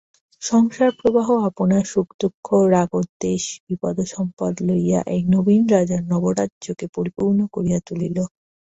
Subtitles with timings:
[0.41, 8.17] সংসারপ্রবাহ আপনার সুখদুঃখ রাগদ্বেষ বিপদসম্পদ লইয়া এই নবীন রাজার নবরাজ্যকে পরিপূর্ণ করিয়া তুলিল।